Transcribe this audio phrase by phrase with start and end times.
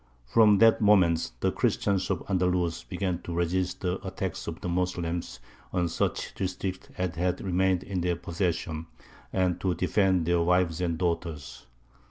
[0.25, 5.39] From that moment the Christians of Andalus began to resist the attacks of the Moslems
[5.71, 8.87] on such districts as had remained in their possession,
[9.31, 11.67] and to defend their wives and daughters.